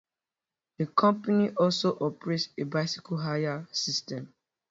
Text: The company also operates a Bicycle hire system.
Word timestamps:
The 0.79 0.87
company 0.87 1.51
also 1.51 1.95
operates 1.99 2.49
a 2.57 2.63
Bicycle 2.63 3.17
hire 3.19 3.67
system. 3.71 4.33